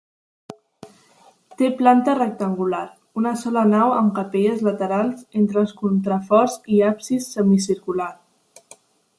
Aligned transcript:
Té 1.59 1.67
planta 1.81 2.15
rectangular, 2.19 2.79
una 3.23 3.35
sola 3.43 3.65
nau 3.73 3.93
amb 3.99 4.11
capelles 4.21 4.65
laterals 4.71 5.23
entre 5.43 5.63
els 5.65 5.77
contraforts 5.83 6.59
i 6.79 6.81
absis 6.93 7.33
semicircular. 7.39 8.13